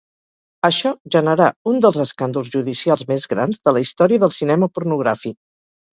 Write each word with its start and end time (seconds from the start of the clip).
Això 0.69 0.93
generà 1.15 1.49
un 1.73 1.77
dels 1.85 1.99
escàndols 2.05 2.51
judicials 2.55 3.07
més 3.13 3.31
grans 3.35 3.61
de 3.69 3.75
la 3.77 3.85
història 3.87 4.23
del 4.25 4.37
cinema 4.39 4.71
pornogràfic. 4.79 5.39